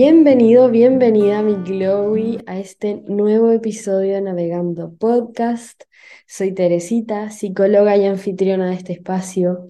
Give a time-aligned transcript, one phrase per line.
[0.00, 5.82] Bienvenido, bienvenida, mi Glowy, a este nuevo episodio de Navegando Podcast.
[6.24, 9.66] Soy Teresita, psicóloga y anfitriona de este espacio.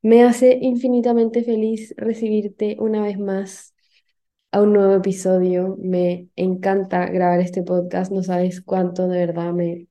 [0.00, 3.74] Me hace infinitamente feliz recibirte una vez más
[4.52, 5.76] a un nuevo episodio.
[5.80, 9.88] Me encanta grabar este podcast, no sabes cuánto de verdad me,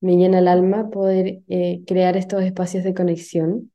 [0.00, 3.71] me llena el alma poder eh, crear estos espacios de conexión.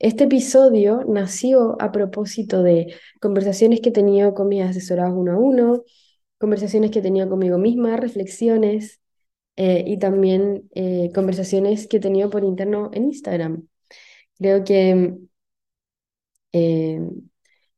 [0.00, 5.38] Este episodio nació a propósito de conversaciones que he tenido con mis asesorados uno a
[5.38, 5.84] uno,
[6.38, 9.02] conversaciones que he tenido conmigo misma, reflexiones
[9.56, 13.68] eh, y también eh, conversaciones que he tenido por interno en Instagram.
[14.38, 15.18] Creo que
[16.52, 17.00] eh,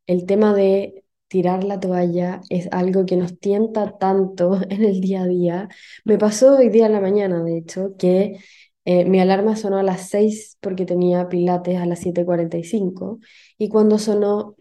[0.06, 5.22] el tema de tirar la toalla es algo que nos tienta tanto en el día
[5.22, 5.68] a día.
[6.04, 8.38] Me pasó hoy día en la mañana, de hecho, que
[8.84, 13.20] eh, mi alarma sonó a las 6 porque tenía pilates a las 7.45
[13.58, 14.56] y cuando sonó,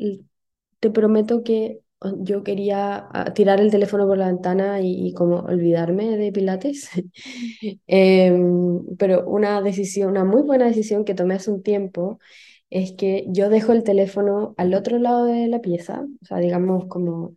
[0.79, 1.81] te prometo que
[2.17, 6.89] yo quería ah, tirar el teléfono por la ventana y, como olvidarme de pilates.
[7.87, 12.19] Em, pero una decisión, una muy buena decisión que tomé hace un tiempo
[12.69, 16.85] es que yo dejo el teléfono al otro lado de la pieza, o sea, digamos
[16.87, 17.35] como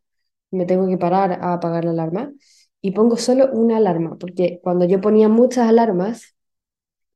[0.51, 2.33] me tengo que parar a apagar la alarma
[2.81, 6.34] y pongo solo una alarma, porque cuando yo ponía muchas alarmas,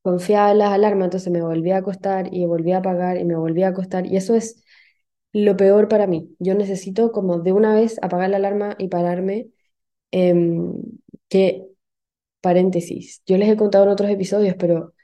[0.02, 3.36] confiaba en las alarmas, entonces me volvía a acostar y volvía a apagar y me
[3.36, 4.64] volvía a acostar y eso es
[5.32, 6.34] lo peor para mí.
[6.38, 9.48] Yo necesito como de una vez apagar la alarma y pararme.
[10.12, 10.74] Em,
[11.28, 11.66] que,
[12.40, 14.94] paréntesis, yo les he contado en otros episodios, pero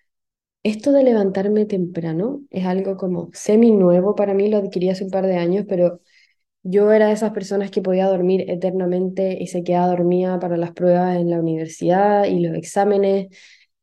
[0.63, 5.11] esto de levantarme temprano es algo como semi nuevo para mí, lo adquirí hace un
[5.11, 6.01] par de años, pero
[6.63, 10.73] yo era de esas personas que podía dormir eternamente y se quedaba dormida para las
[10.73, 13.29] pruebas en la universidad y los exámenes.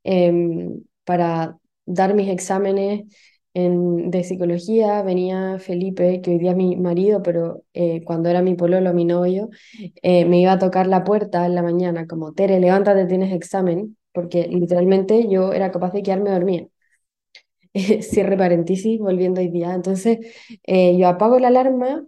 [0.04, 3.04] Em, para dar mis exámenes
[3.54, 8.42] en, de psicología, venía Felipe, que hoy día es mi marido, pero eh, cuando era
[8.42, 9.50] mi pololo, mi novio,
[10.02, 13.98] eh, me iba a tocar la puerta en la mañana, como, Tere, levántate, tienes examen,
[14.14, 16.68] porque literalmente yo era capaz de quedarme dormida.
[18.02, 19.74] Cierre paréntesis, volviendo hoy día.
[19.74, 20.20] Entonces,
[20.64, 22.06] eh, yo apago la alarma,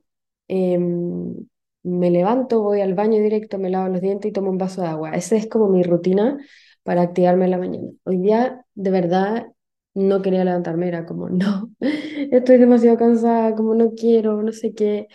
[0.47, 1.35] em,
[1.83, 4.87] me levanto, voy al baño directo, me lavo los dientes y tomo un vaso de
[4.87, 5.11] agua.
[5.11, 6.37] Esa es como mi rutina
[6.83, 7.87] para activarme en la mañana.
[8.03, 9.47] Hoy día, de verdad,
[9.93, 15.07] no quería levantarme, era como, no, estoy demasiado cansada, como no quiero, no sé qué.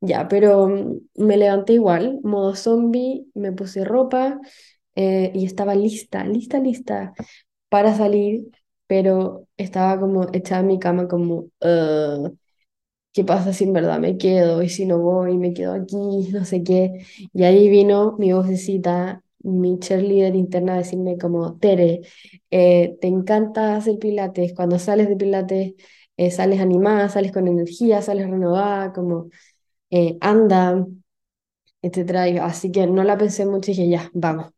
[0.00, 4.40] Ya, pero mm, me levanté igual, modo zombie, me puse ropa
[4.96, 7.14] eh, y estaba lista, lista, lista
[7.68, 8.50] para salir,
[8.86, 11.48] pero estaba como echada en mi cama como,
[13.12, 14.62] ¿qué pasa si en verdad me quedo?
[14.62, 15.96] Y si no voy, me quedo aquí,
[16.32, 17.04] no sé qué.
[17.32, 22.02] Y ahí vino mi vocecita mi cheerleader interna decirme como, Tere,
[22.50, 25.74] eh, te encanta hacer pilates, cuando sales de pilates
[26.16, 29.30] eh, sales animada, sales con energía, sales renovada, como
[29.90, 30.86] eh, anda,
[31.82, 32.44] etc.
[32.44, 34.52] Así que no la pensé mucho y dije, ya, vamos.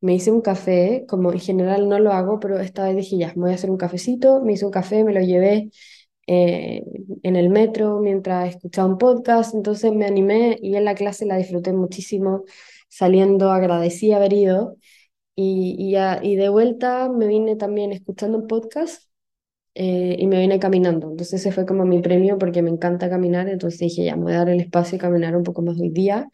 [0.00, 3.32] Me hice un café, como en general no lo hago, pero esta vez dije, ya,
[3.36, 5.70] voy a hacer un cafecito, me hice un café, me lo llevé
[6.26, 11.36] en el metro mientras escuchaba un podcast, entonces me animé y en la clase la
[11.36, 12.44] disfruté muchísimo
[12.96, 14.76] saliendo agradecí haber ido
[15.36, 15.96] y, y,
[16.28, 19.04] y de vuelta me vine también escuchando un podcast
[19.74, 21.10] eh, y me vine caminando.
[21.10, 24.32] Entonces ese fue como mi premio porque me encanta caminar, entonces dije, ya, me voy
[24.34, 26.28] a dar el espacio y caminar un poco más hoy día.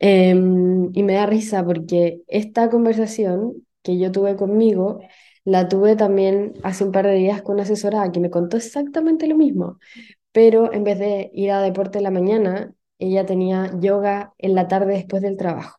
[0.00, 5.00] Em, y me da risa porque esta conversación que yo tuve conmigo,
[5.44, 9.26] la tuve también hace un par de días con una asesora que me contó exactamente
[9.26, 9.78] lo mismo,
[10.32, 14.68] pero en vez de ir a deporte en la mañana, ella tenía yoga en la
[14.68, 15.78] tarde después del trabajo.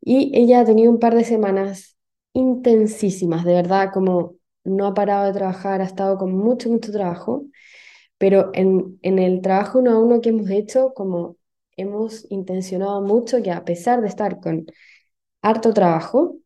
[0.00, 1.96] Y ella ha tenido un par de semanas
[2.32, 7.44] intensísimas, de verdad, como no ha parado de trabajar, ha estado con mucho, mucho trabajo,
[8.18, 11.36] pero en, en el trabajo uno a uno que hemos hecho, como
[11.76, 14.66] hemos intencionado mucho que a pesar de estar con
[15.42, 16.36] harto trabajo,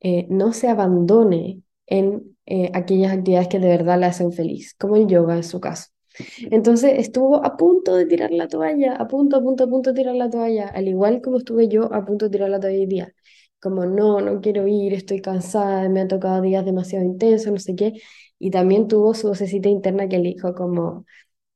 [0.00, 4.96] eh, no se abandone en eh, aquellas actividades que de verdad la hacen feliz, como
[4.96, 5.88] el yoga en su caso.
[6.50, 9.96] Entonces estuvo a punto de tirar la toalla, a punto, a punto, a punto de
[9.96, 12.86] tirar la toalla, al igual como estuve yo a punto de tirar la toalla hoy
[12.86, 13.14] día.
[13.60, 17.74] Como no, no quiero ir, estoy cansada, me han tocado días demasiado intensos, no sé
[17.74, 17.94] qué.
[18.38, 21.06] Y también tuvo su vocecita interna que le dijo como,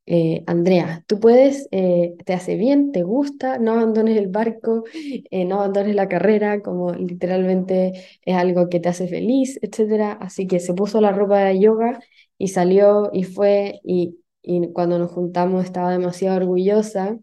[0.06, 5.44] eh, Andrea, tú puedes, eh, te hace bien, te gusta, no abandones el barco, eh,
[5.44, 7.93] no abandones la carrera, como literalmente
[8.25, 10.12] es algo que te hace feliz, etc.
[10.20, 12.00] Así que se puso la ropa de yoga
[12.38, 17.19] y salió y fue y y cuando nos juntamos estaba demasiado orgullosa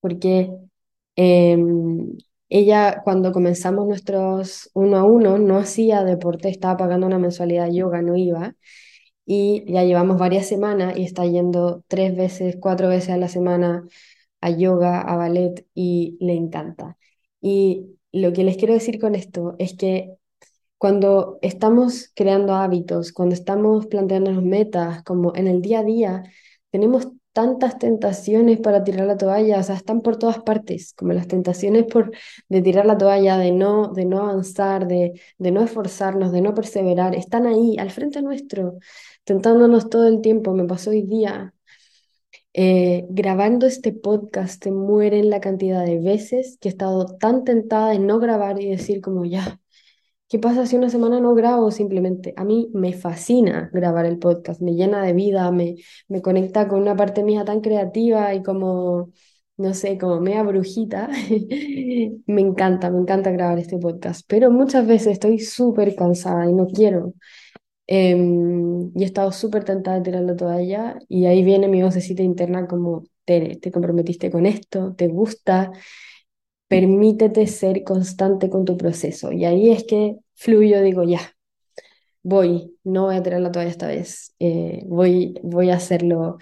[0.00, 0.50] porque
[1.16, 2.16] em,
[2.48, 7.76] ella cuando comenzamos nuestros uno a uno no hacía deporte, estaba pagando una mensualidad de
[7.76, 8.54] yoga, no iba.
[9.26, 13.86] Y ya llevamos varias semanas y está yendo tres veces, cuatro veces a la semana
[14.40, 16.98] a yoga, a ballet y le encanta.
[17.40, 20.16] Y lo que les quiero decir con esto es que
[20.84, 26.22] cuando estamos creando hábitos, cuando estamos planteándonos metas, como en el día a día,
[26.70, 31.26] tenemos tantas tentaciones para tirar la toalla, o sea, están por todas partes, como las
[31.26, 32.12] tentaciones por,
[32.50, 36.52] de tirar la toalla, de no, de no avanzar, de, de no esforzarnos, de no
[36.52, 38.76] perseverar, están ahí, al frente nuestro,
[39.24, 40.52] tentándonos todo el tiempo.
[40.52, 41.54] Me pasó hoy día
[42.52, 47.88] eh, grabando este podcast, te mueren la cantidad de veces que he estado tan tentada
[47.88, 49.62] de no grabar y decir como ya.
[50.34, 52.34] ¿Qué pasa si una semana no grabo simplemente?
[52.36, 55.76] A mí me fascina grabar el podcast, me llena de vida, me,
[56.08, 59.12] me conecta con una parte mía tan creativa y como,
[59.56, 61.08] no sé, como mea brujita.
[62.26, 66.66] me encanta, me encanta grabar este podcast, pero muchas veces estoy súper cansada y no
[66.66, 67.14] quiero.
[67.86, 72.22] Em, y he estado súper tentada de tirar la toalla y ahí viene mi vocecita
[72.24, 75.70] interna como, te, te comprometiste con esto, te gusta,
[76.68, 79.32] permítete ser constante con tu proceso.
[79.32, 81.34] Y ahí es que fluyo, digo, ya,
[82.22, 86.38] voy, no voy a tirar la esta vez, eh, voy, voy a hacerlo.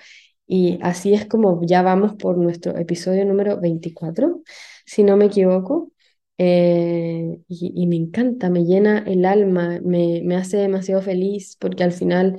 [0.46, 4.42] Y así es como ya vamos por nuestro episodio número 24,
[4.86, 5.92] si no me equivoco.
[6.38, 11.92] Eh, y, me encanta, me llena el alma, me, me hace demasiado feliz porque al
[11.92, 12.36] final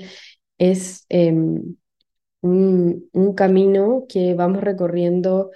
[0.57, 1.75] es em,
[2.41, 5.51] un, un camino que vamos recorriendo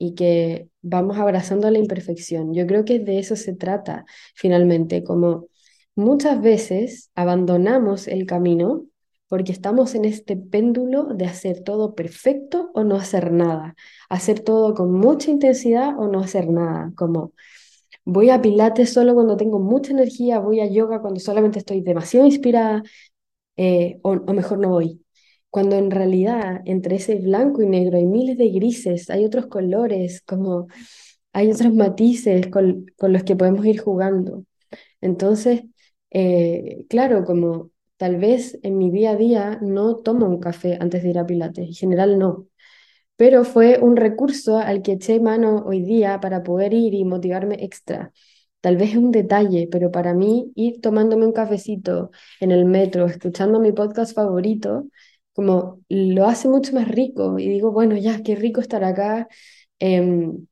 [0.00, 2.54] y que vamos abrazando la imperfección.
[2.54, 5.48] Yo creo que de eso se trata finalmente, como
[5.94, 8.86] muchas veces abandonamos el camino
[9.28, 13.76] porque estamos en este péndulo de hacer todo perfecto o no hacer nada,
[14.08, 17.34] hacer todo con mucha intensidad o no hacer nada, como
[18.06, 22.26] voy a pilates solo cuando tengo mucha energía, voy a yoga cuando solamente estoy demasiado
[22.26, 22.82] inspirada,
[23.56, 25.04] eh, o, o mejor no voy
[25.50, 30.22] cuando en realidad entre ese blanco y negro hay miles de grises, hay otros colores,
[30.22, 30.68] como
[31.32, 34.44] hay otros matices con, los que podemos ir jugando.
[35.00, 35.62] Entonces,
[36.10, 41.02] eh, claro, como tal vez en mi día a día no tomo un café antes
[41.02, 42.46] de ir a Pilates, en general no,
[43.16, 47.56] pero fue un recurso al que eché mano hoy día para poder ir y motivarme
[47.64, 48.12] extra.
[48.60, 52.10] Tal vez es un detalle, pero para mí ir tomándome un cafecito
[52.40, 54.86] en el metro, escuchando mi podcast favorito,
[55.40, 59.26] como lo hace mucho más rico y digo, bueno, ya, qué rico estar acá
[59.78, 60.46] em,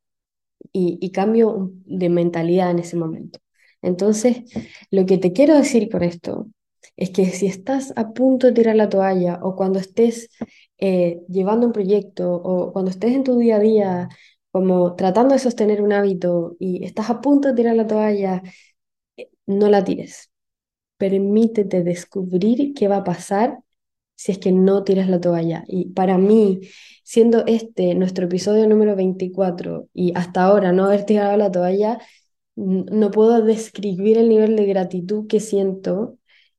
[0.73, 3.39] y, cambio de mentalidad en ese momento.
[3.83, 4.45] Entonces,
[4.91, 6.49] lo que te quiero decir con esto
[6.97, 10.31] es que si estás a punto de tirar la toalla o cuando estés
[10.79, 14.09] eh, llevando un proyecto o cuando estés en tu día a día
[14.53, 18.43] como tratando de sostener un hábito y estás a punto de tirar la toalla,
[19.17, 20.31] eh, no la tires.
[20.99, 23.59] Permítete descubrir qué va a pasar
[24.19, 25.65] si es que no tiras la toalla.
[25.69, 26.61] Y para mí,
[27.05, 32.01] siendo este nuestro episodio número 24 y hasta ahora no haber tirado la toalla,
[32.57, 36.19] no puedo describir el nivel de gratitud que siento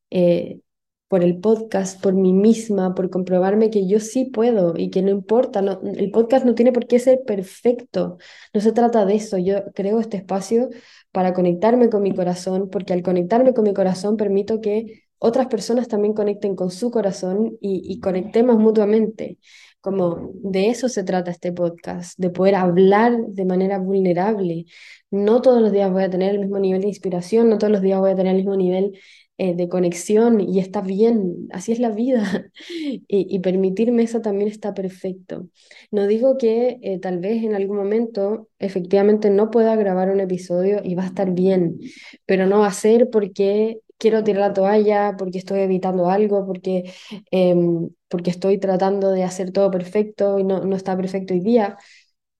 [0.09, 0.61] eh,
[1.09, 5.09] por el podcast, por mí misma, por comprobarme que yo sí puedo y que no
[5.11, 8.17] importa, el podcast no tiene por qué ser perfecto,
[8.53, 10.69] no se trata de eso, yo creo este espacio
[11.11, 15.87] para conectarme con mi corazón, porque al conectarme con mi corazón permito que otras personas
[15.87, 19.37] también conecten con su corazón y, conectemos mutuamente.
[19.81, 24.65] Como de eso se trata este podcast, de poder hablar de manera vulnerable.
[25.11, 27.81] No todos los días voy a tener el mismo nivel de inspiración, no todos los
[27.81, 28.93] días voy a tener el mismo nivel
[29.37, 32.49] eh, de conexión y está bien, así es la vida.
[33.07, 35.47] y, permitirme eso también está perfecto.
[35.91, 40.81] No digo que eh, tal vez en algún momento efectivamente no pueda grabar un episodio
[40.83, 41.79] y va a estar bien,
[42.25, 46.93] pero no va a ser porque quiero tirar la toalla, porque estoy evitando algo, porque,
[47.31, 51.77] em, porque estoy tratando de hacer todo perfecto y no, no está perfecto hoy día.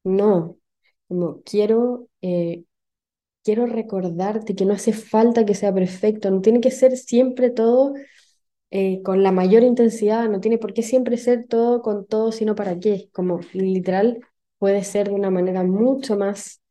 [0.03, 0.57] No,
[1.09, 2.65] como quiero, eh,
[3.43, 7.93] quiero recordarte que no hace falta que sea perfecto, no tiene que ser siempre todo
[8.71, 12.55] eh, con la mayor intensidad, no tiene por qué siempre ser todo con todo, sino
[12.55, 14.19] para qué, como literal
[14.59, 16.61] puede ser de una manera mucho más...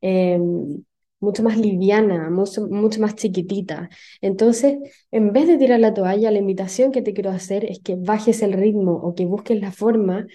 [0.00, 0.84] Em,
[1.24, 3.90] mucho más liviana, mucho, mucho más chiquitita.
[4.20, 4.78] Entonces,
[5.10, 8.42] en vez de tirar la toalla, la invitación que te quiero hacer es que bajes
[8.42, 10.26] el ritmo o que busques la forma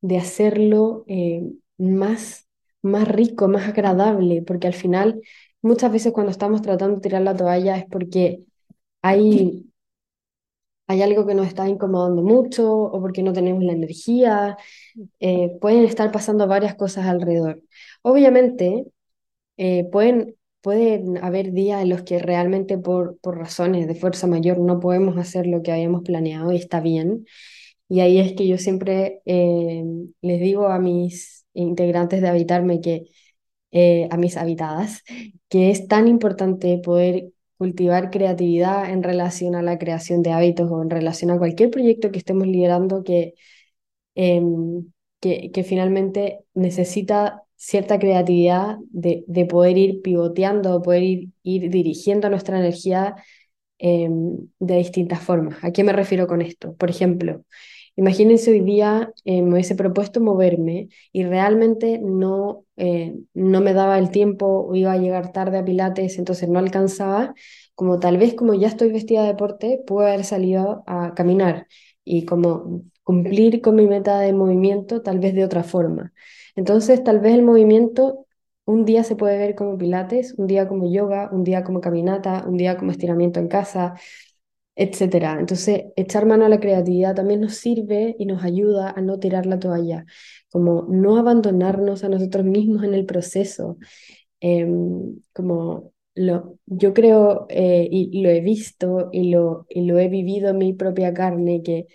[0.00, 1.42] de hacerlo eh,
[1.78, 2.46] más,
[2.82, 5.20] más rico, más agradable, porque al final,
[5.62, 8.42] muchas veces cuando estamos tratando de tirar la toalla es porque
[9.02, 9.66] hay,
[10.86, 14.56] hay algo que nos está incomodando mucho o porque no tenemos la energía,
[15.20, 17.62] eh, pueden estar pasando varias cosas alrededor.
[18.02, 18.86] Obviamente,
[19.58, 24.58] eh, pueden, pueden haber días en los que realmente por, por razones de fuerza mayor
[24.58, 27.26] no podemos hacer lo que habíamos planeado y está bien.
[27.88, 29.84] Y ahí es que yo siempre eh,
[30.22, 33.06] les digo a mis, integrantes de Habitarme que
[33.72, 35.02] eh, a mis habitadas,
[35.48, 40.82] que es tan importante poder cultivar creatividad en relación a la creación de hábitos o
[40.82, 43.34] en relación a cualquier proyecto que estemos liderando que,
[44.14, 51.70] em, que, que, finalmente necesita cierta creatividad de, de poder ir pivoteando, poder ir, ir
[51.70, 53.16] dirigiendo nuestra energía
[53.78, 55.58] em, de distintas formas.
[55.62, 56.74] ¿A qué me refiero con esto?
[56.76, 57.42] Por ejemplo,
[57.96, 63.98] Imagínense hoy día eh, me hubiese propuesto moverme y realmente no, eh, no me daba
[63.98, 67.34] el tiempo iba a llegar tarde a Pilates, entonces no alcanzaba.
[67.74, 71.66] Como tal vez como ya estoy vestida de deporte, puedo haber salido a caminar
[72.04, 76.12] y como cumplir con mi meta de movimiento tal vez de otra forma.
[76.56, 78.26] Entonces tal vez el movimiento
[78.66, 82.44] un día se puede ver como Pilates, un día como yoga, un día como caminata,
[82.46, 83.94] un día como estiramiento en casa,
[84.76, 85.38] etcétera.
[85.40, 89.46] Entonces, echar mano a la creatividad también nos sirve y nos ayuda a no tirar
[89.46, 90.04] la toalla,
[90.50, 93.78] como no abandonarnos a nosotros mismos en el proceso.
[94.40, 100.08] Em, como lo, yo creo eh, y, lo he visto y lo, y lo he
[100.08, 101.86] vivido en mi propia carne, que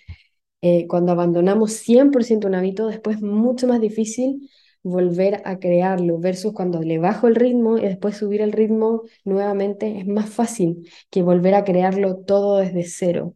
[0.64, 4.50] eh, cuando abandonamos 100% un hábito, después es mucho más difícil
[4.84, 10.00] volver a crearlo, versus cuando le bajo el ritmo y después subir el ritmo nuevamente
[10.00, 13.36] es más fácil que volver a crearlo todo desde cero.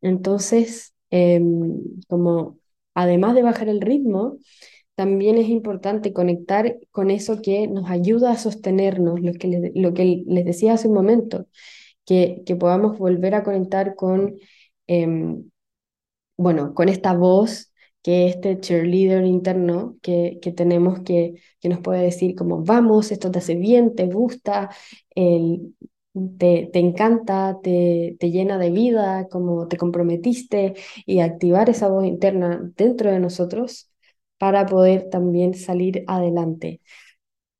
[0.00, 2.58] Entonces, em, como
[2.94, 4.38] además de bajar el ritmo,
[4.96, 9.94] también es importante conectar con eso que nos ayuda a sostenernos, lo que les, lo
[9.94, 11.46] que les decía hace un momento,
[12.06, 14.36] que, que podamos volver a conectar con,
[14.88, 15.50] em,
[16.38, 22.02] bueno, con esta voz que este cheerleader interno que, que tenemos que, que, nos puede
[22.04, 24.70] decir como, vamos, esto te hace bien, te gusta,
[25.16, 25.74] el,
[26.38, 30.74] te, te, encanta, te, te llena de vida, como te comprometiste
[31.06, 33.90] y activar esa voz interna dentro de nosotros
[34.38, 36.80] para poder también salir adelante.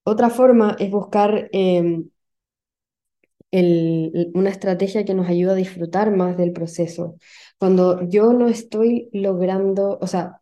[0.04, 2.04] Otra forma es buscar eh,
[3.50, 7.16] el, una estrategia que nos ayuda a disfrutar más del proceso.
[7.58, 10.40] Cuando yo no estoy logrando, o sea,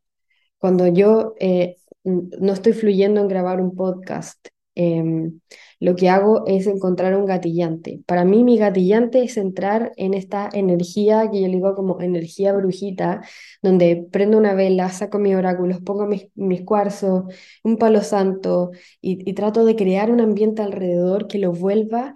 [0.59, 5.41] cuando yo eh, no estoy fluyendo en grabar un podcast, em,
[5.81, 8.01] lo que hago es encontrar un gatillante.
[8.07, 13.23] Para mí mi gatillante es entrar en esta energía que yo digo como energía brujita,
[13.63, 17.25] donde prendo una vela, saco mis oráculos, pongo mis, mis cuarzos,
[17.65, 18.71] un palo santo
[19.01, 22.15] y, y trato de crear un ambiente alrededor que lo vuelva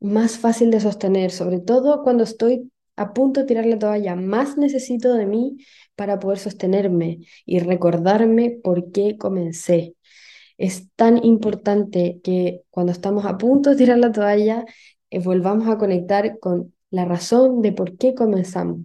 [0.00, 4.56] más fácil de sostener, sobre todo cuando estoy a punto de tirar la toalla, más
[4.58, 5.58] necesito de mí
[5.96, 9.96] para poder sostenerme y recordarme por qué comencé.
[10.58, 14.64] Es tan importante que cuando estamos a punto de tirar la toalla,
[15.10, 18.80] eh, volvamos a conectar con la razón de por qué comenzamos.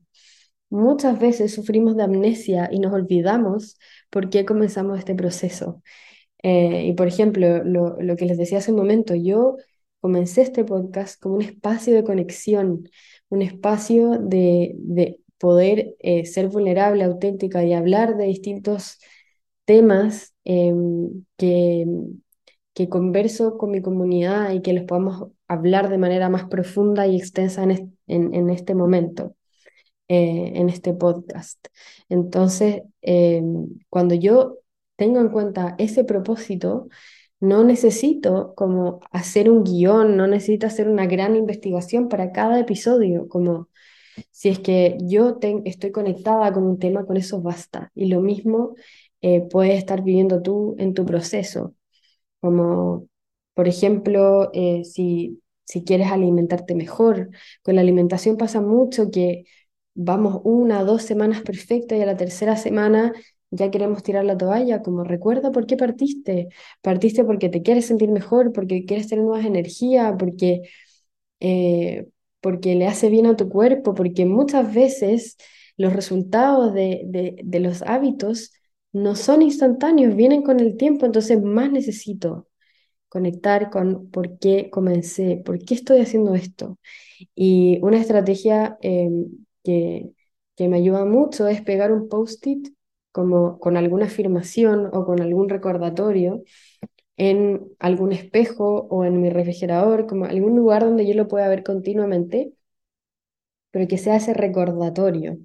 [0.69, 3.77] Muchas veces sufrimos de amnesia y nos olvidamos
[4.09, 5.83] por qué comenzamos este proceso.
[6.43, 9.57] Eh, y por ejemplo, lo, lo que les decía hace un momento, yo
[10.01, 12.89] comencé este podcast como un espacio de conexión,
[13.33, 18.99] un espacio de, de poder eh, ser vulnerable, auténtica y hablar de distintos
[19.65, 21.85] temas em, que,
[22.73, 27.17] que converso con mi comunidad y que los podamos hablar de manera más profunda y
[27.17, 29.35] extensa en, en, este momento,
[30.07, 31.67] eh, en este podcast.
[32.09, 34.59] Entonces, em, cuando yo
[34.95, 36.87] tengo en cuenta ese propósito,
[37.43, 43.27] no necesito como hacer un guion, no necesito hacer una gran investigación para cada episodio,
[43.27, 43.67] como
[44.31, 47.91] si es que yo estoy conectada con un tema, con eso basta.
[47.95, 48.75] Y lo mismo
[49.21, 51.75] eh, puedes estar viviendo tú en tu proceso,
[52.39, 53.07] como
[53.53, 57.29] por ejemplo, eh, si, si quieres alimentarte mejor,
[57.61, 59.43] con la alimentación pasa mucho que
[59.95, 63.13] vamos una, dos semanas perfectas y a la tercera semana
[63.53, 66.49] ya queremos tirar la toalla, como recuerda por qué partiste.
[66.81, 70.61] Partiste porque te quieres sentir mejor, porque quieres tener más energía, porque,
[71.39, 72.07] eh,
[72.41, 75.37] porque le hace bien a tu cuerpo, porque muchas veces
[75.77, 77.01] los resultados de,
[77.43, 78.53] de, los hábitos
[78.91, 82.47] no son instantáneos, vienen con el tiempo, entonces más necesito
[83.09, 86.79] conectar con por qué comencé, por qué estoy haciendo esto.
[87.35, 89.09] Y una estrategia eh,
[89.63, 90.11] que,
[90.55, 92.69] que me ayuda mucho es pegar un post-it
[93.13, 96.43] como con alguna afirmación o con algún recordatorio
[97.17, 101.63] en algún espejo o en mi refrigerador, como algún lugar donde yo lo pueda ver
[101.63, 102.53] continuamente,
[103.71, 105.37] pero que sea ese recordatorio.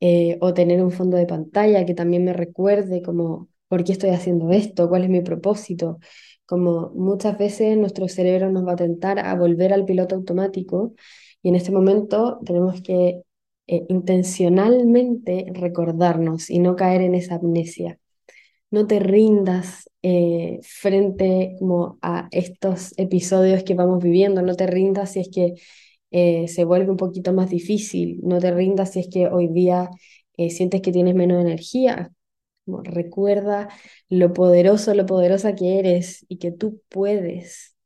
[0.00, 4.10] Eh, o tener un fondo de pantalla que también me recuerde como por qué estoy
[4.10, 6.00] haciendo esto, cuál es mi propósito.
[6.46, 10.94] Como muchas veces nuestro cerebro nos va a tentar a volver al piloto automático
[11.42, 13.22] y en este momento tenemos que
[13.68, 17.98] eh, intencionalmente recordarnos y no caer en esa amnesia.
[18.70, 25.12] no te rindas eh, frente como a estos episodios que vamos viviendo, no te rindas
[25.12, 25.54] si es que
[26.10, 29.90] eh, se vuelve un poquito más difícil, no te rindas si es que hoy día
[30.50, 32.12] sientes que tienes menos energía.
[32.84, 33.68] recuerda
[34.08, 37.76] lo poderoso, lo poderosa que eres y que tú puedes.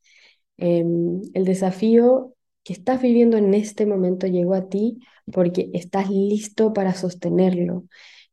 [0.58, 2.34] Em, el desafío
[2.64, 5.00] que estás viviendo en este momento llegó a ti
[5.32, 7.84] porque estás listo para sostenerlo.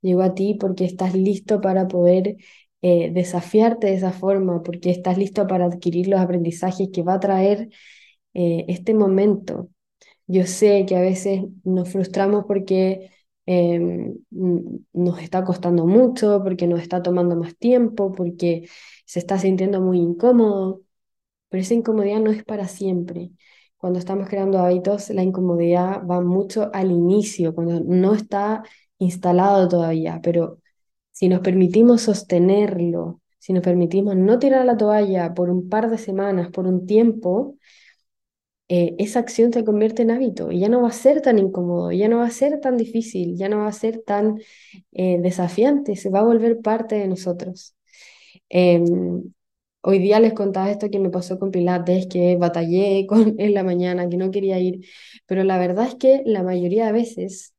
[0.01, 2.37] Llegó a ti porque estás listo para poder
[2.81, 7.19] eh, desafiarte de esa forma, porque estás listo para adquirir los aprendizajes que va a
[7.19, 7.69] traer
[8.33, 9.69] eh, este momento.
[10.27, 13.11] Yo sé que a veces nos frustramos porque
[13.45, 14.15] em,
[14.93, 18.67] nos está costando mucho, porque nos está tomando más tiempo, porque
[19.05, 20.81] se está sintiendo muy incómodo,
[21.49, 23.31] pero esa incomodidad no es para siempre.
[23.79, 28.63] Cuando estamos creando hábitos, la incomodidad va mucho al inicio, cuando no está
[28.99, 30.59] instalado todavía, pero
[31.11, 35.97] si nos permitimos sostenerlo, si nos permitimos no tirar la toalla por un par de
[35.97, 37.57] semanas, por un tiempo,
[38.67, 41.91] eh, esa acción se convierte en hábito y ya no va a ser tan incómodo,
[41.91, 44.39] ya no va a ser tan difícil, ya no va a ser tan
[44.91, 47.75] eh, desafiante, se va a volver parte de nosotros.
[48.49, 49.33] Em,
[49.81, 53.63] hoy día les contaba esto que me pasó con Pilates, que batallé con, en la
[53.63, 54.85] mañana, que no quería ir,
[55.25, 57.53] pero la verdad es que la mayoría de veces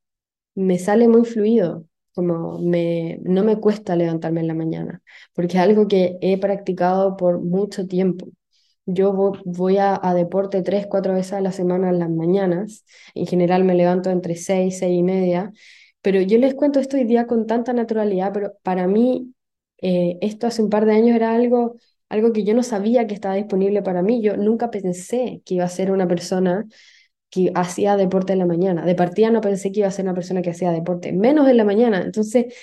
[0.54, 5.02] me sale muy fluido, como me, no me cuesta levantarme en la mañana,
[5.34, 8.28] porque es algo que he practicado por mucho tiempo.
[8.86, 9.12] Yo
[9.44, 12.84] voy a, deporte tres, cuatro veces a la semana en las mañanas.
[13.14, 15.52] En general me levanto entre seis, seis y media.
[16.02, 19.34] Pero yo les cuento esto hoy día con tanta naturalidad, pero para mí
[19.82, 21.76] eh, esto hace un par de años era algo,
[22.10, 24.22] algo que yo no sabía que estaba disponible para mí.
[24.22, 26.66] Yo nunca pensé que iba a ser una persona
[27.30, 28.84] que hacía deporte en la mañana.
[28.84, 31.56] De partida no pensé que iba a ser una persona que hacía deporte, menos en
[31.56, 32.02] la mañana.
[32.02, 32.54] Entonces,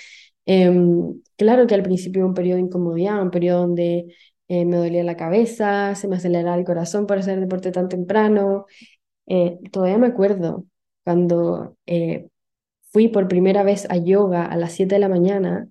[0.46, 4.14] em, claro que al principio un periodo de incomodidad, un periodo donde
[4.48, 8.66] eh, me dolía la cabeza, se me aceleraba el corazón por hacer deporte tan temprano.
[9.26, 10.64] Eh, todavía me acuerdo
[11.04, 12.28] cuando eh,
[12.92, 15.68] fui por primera vez a yoga a las 7 de la mañana,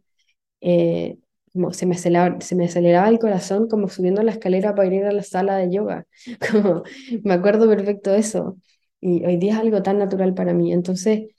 [1.71, 5.11] se me, aceleraba, se me aceleraba el corazón como subiendo la escalera para ir a
[5.11, 6.05] la sala de yoga.
[7.23, 8.57] Me acuerdo perfecto eso.
[9.01, 10.73] Y hoy día es algo tan natural para mí.
[10.73, 11.29] Entonces,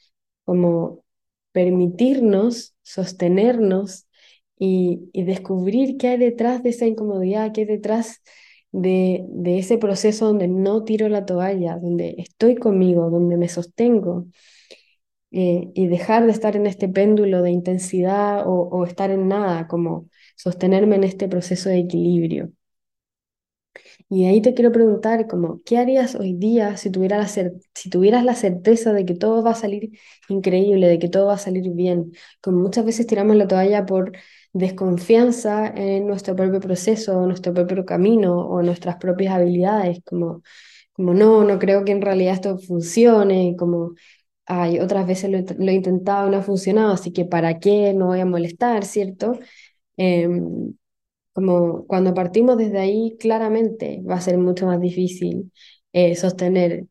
[0.44, 1.04] como
[1.52, 4.07] permitirnos sostenernos
[4.59, 8.22] y, descubrir qué hay detrás de esa incomodidad, qué hay detrás
[8.72, 14.26] de, ese proceso donde no tiro la toalla, donde estoy conmigo, donde me sostengo.
[15.31, 20.09] Eh, y dejar de estar en este péndulo de intensidad o, estar en nada, como
[20.37, 22.53] sostenerme en este proceso de equilibrio.
[24.09, 28.25] Y ahí te quiero preguntar, como, ¿qué harías hoy día si, tuviera la si tuvieras
[28.25, 29.91] la certeza de que todo va a salir
[30.29, 32.12] increíble, de que todo va a salir bien?
[32.41, 34.12] Como muchas veces tiramos la toalla por
[34.53, 40.43] desconfianza en nuestro propio proceso, nuestro propio camino o nuestras propias habilidades, como,
[40.93, 43.95] como no, no creo que en realidad esto funcione, como
[44.48, 45.38] hay otras veces lo,
[45.70, 47.94] he intentado y no ha funcionado, así que ¿para qué?
[47.94, 49.38] No voy a molestar, ¿cierto?
[49.96, 50.74] Em,
[51.32, 55.52] como cuando partimos desde ahí, claramente va a ser mucho más difícil
[55.92, 56.87] eh, sostener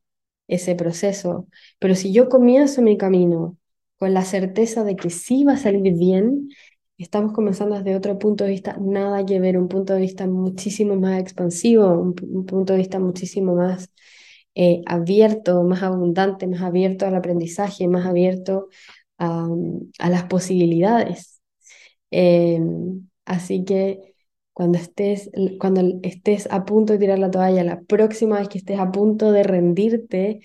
[0.47, 1.47] ese proceso.
[1.79, 3.57] Pero si yo comienzo mi camino
[3.97, 6.49] con la certeza de que sí va a salir bien,
[6.97, 10.95] estamos comenzando desde otro punto de vista, nada que ver, un punto de vista muchísimo
[10.95, 13.89] más expansivo, un, punto de vista muchísimo más
[14.59, 18.69] eh, abierto, más abundante, más abierto al aprendizaje, más abierto
[19.19, 19.47] a,
[20.09, 21.41] las posibilidades.
[22.11, 24.15] Em, así que
[24.53, 28.79] cuando estés, cuando estés a punto de tirar la toalla, la próxima vez que estés
[28.79, 30.41] a punto de rendirte,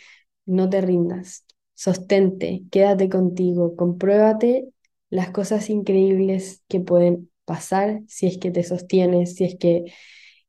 [0.46, 4.68] no te rindas, sostente, quédate contigo, compruébate
[5.10, 9.84] las cosas increíbles que pueden pasar si es que te sostienes, si es que,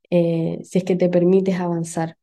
[0.10, 2.17] eh, si es que te permites avanzar.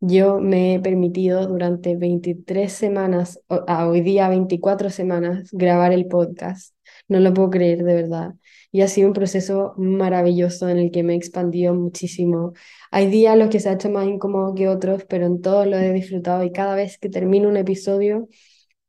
[0.00, 6.74] Yo me he permitido durante 23 semanas, a hoy día 24 semanas, grabar el podcast.
[7.08, 8.34] No lo puedo creer, de verdad.
[8.72, 12.54] Y ha sido un proceso maravilloso en el que me he expandido muchísimo.
[12.90, 15.76] Hay días los que se ha hecho más incómodo que otros, pero en todos lo
[15.76, 18.28] he disfrutado y cada vez que termino un episodio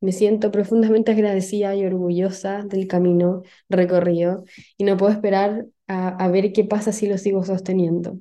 [0.02, 4.46] me siento profundamente agradecida y orgullosa del camino recorrido
[4.78, 8.18] y no puedo esperar a, ver qué pasa si lo sigo sosteniendo.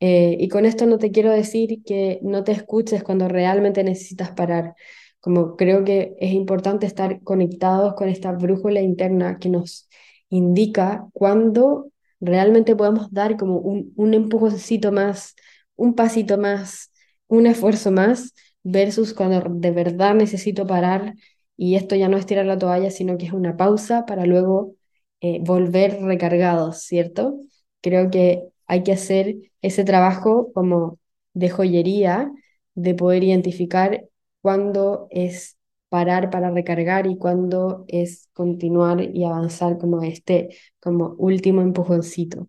[0.00, 4.30] Eh, y con esto no te quiero decir que no te escuches cuando realmente necesitas
[4.32, 4.74] parar.
[5.20, 9.88] Como creo que es importante estar conectados con esta brújula interna que nos
[10.28, 15.34] indica cuando realmente podemos dar como un, un empujoncito más,
[15.76, 16.92] un pasito más,
[17.28, 21.14] un esfuerzo más versus cuando de verdad necesito parar
[21.56, 24.74] y esto ya no es tirar la toalla, sino que es una pausa para luego
[25.20, 27.40] eh, volver recargados, ¿cierto?
[27.80, 30.98] Creo que hay que hacer ese trabajo como
[31.34, 32.32] de joyería,
[32.74, 34.06] de poder identificar
[34.42, 35.56] cuándo es
[35.88, 40.48] parar para recargar y cuándo es continuar y avanzar como este,
[40.80, 42.48] como último empujoncito.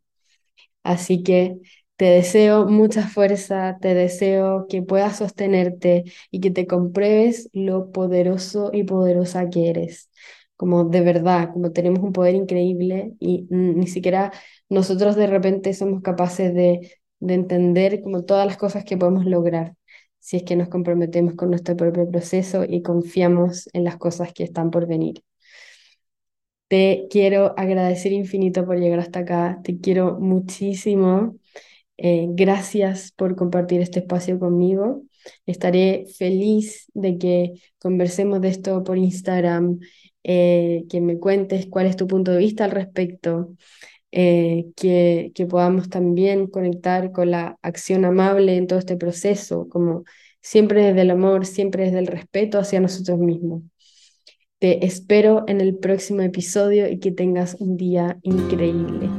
[0.84, 1.60] Así que
[1.98, 8.72] te deseo mucha fuerza, te deseo que puedas sostenerte y que te compruebes lo poderoso
[8.74, 10.10] y poderosa que eres.
[10.58, 14.32] Como de verdad, como tenemos un poder increíble y ni siquiera
[14.70, 19.76] nosotros de repente somos capaces de, de entender como todas las cosas que podemos lograr
[20.20, 24.44] si es que nos comprometemos con nuestro propio proceso y confiamos en las cosas que
[24.44, 25.24] están por venir.
[26.68, 31.38] Te quiero agradecer infinito por llegar hasta acá, te quiero muchísimo.
[31.98, 35.04] Eh, gracias por compartir este espacio conmigo.
[35.46, 39.80] Estaré feliz de que conversemos de esto por Instagram,
[40.28, 43.56] eh, que me cuentes cuál es tu punto de vista al respecto,
[44.12, 50.04] eh, que, que podamos también conectar con la acción amable en todo este proceso, como
[50.42, 53.64] siempre desde el amor, siempre desde el respeto hacia nosotros mismos.
[54.60, 59.10] Te espero en el próximo episodio y que tengas un día increíble.